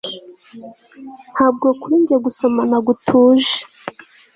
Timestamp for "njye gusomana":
2.01-2.75